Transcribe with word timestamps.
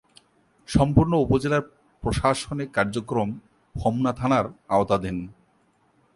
সম্পূর্ণ 0.69 1.13
উপজেলার 1.15 1.63
প্রশাসনিক 2.03 2.69
কার্যক্রম 2.73 3.29
হোমনা 3.75 4.11
থানার 4.13 4.45
আওতাধীন। 4.69 5.17